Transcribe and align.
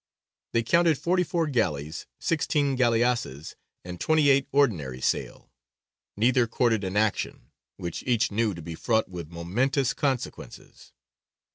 They 0.53 0.63
counted 0.63 0.97
forty 0.97 1.23
four 1.23 1.45
galleys, 1.45 2.07
sixteen 2.19 2.75
galleasses, 2.75 3.53
and 3.85 3.99
twenty 3.99 4.29
eight 4.29 4.47
ordinary 4.51 4.99
sail. 4.99 5.51
Neither 6.17 6.47
courted 6.47 6.83
an 6.83 6.97
action, 6.97 7.51
which 7.77 8.01
each 8.07 8.31
knew 8.31 8.55
to 8.55 8.63
be 8.63 8.73
fraught 8.73 9.09
with 9.09 9.29
momentous 9.29 9.93
consequences. 9.93 10.91